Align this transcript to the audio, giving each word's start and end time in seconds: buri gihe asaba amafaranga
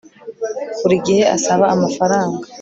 buri 0.81 0.95
gihe 1.05 1.23
asaba 1.35 1.65
amafaranga 1.75 2.43